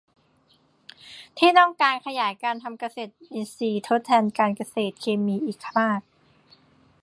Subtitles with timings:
[1.37, 4.23] ที่ต้องการขยายการทำเกษตรอินทรีย์ทดแทน
[4.57, 5.99] เกษตรเคมีอีกมาก